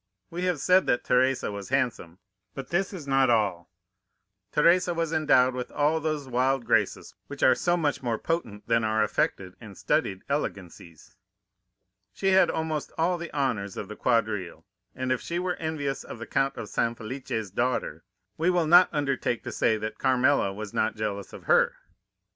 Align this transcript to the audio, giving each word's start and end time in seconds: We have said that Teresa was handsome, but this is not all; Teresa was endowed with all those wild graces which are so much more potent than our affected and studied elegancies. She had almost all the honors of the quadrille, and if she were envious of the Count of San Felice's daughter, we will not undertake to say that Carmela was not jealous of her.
We 0.31 0.45
have 0.45 0.59
said 0.59 0.87
that 0.87 1.03
Teresa 1.03 1.51
was 1.51 1.69
handsome, 1.69 2.17
but 2.55 2.69
this 2.69 2.91
is 2.91 3.07
not 3.07 3.29
all; 3.29 3.69
Teresa 4.51 4.95
was 4.95 5.13
endowed 5.13 5.53
with 5.53 5.71
all 5.71 5.99
those 5.99 6.27
wild 6.27 6.65
graces 6.65 7.13
which 7.27 7.43
are 7.43 7.53
so 7.53 7.77
much 7.77 8.01
more 8.01 8.17
potent 8.17 8.67
than 8.67 8.83
our 8.83 9.03
affected 9.03 9.55
and 9.61 9.77
studied 9.77 10.23
elegancies. 10.27 11.17
She 12.13 12.29
had 12.29 12.49
almost 12.49 12.91
all 12.97 13.19
the 13.19 13.31
honors 13.31 13.77
of 13.77 13.89
the 13.89 13.95
quadrille, 13.95 14.65
and 14.95 15.11
if 15.11 15.21
she 15.21 15.37
were 15.37 15.53
envious 15.57 16.03
of 16.03 16.17
the 16.17 16.25
Count 16.25 16.57
of 16.57 16.67
San 16.67 16.95
Felice's 16.95 17.51
daughter, 17.51 18.03
we 18.39 18.49
will 18.49 18.65
not 18.65 18.89
undertake 18.91 19.43
to 19.43 19.51
say 19.51 19.77
that 19.77 19.99
Carmela 19.99 20.51
was 20.51 20.73
not 20.73 20.95
jealous 20.95 21.31
of 21.31 21.43
her. 21.43 21.75